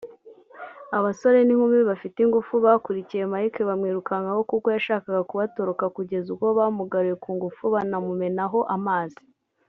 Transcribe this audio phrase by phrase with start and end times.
[0.97, 7.63] Abasore n’inkumi bafite ingufu bakurikiye Mike bamwirukankaho kuko yashakaga kubatoroka kugeza ubwo bamugaruye ku ngufu
[7.73, 9.21] banamumenaho amazi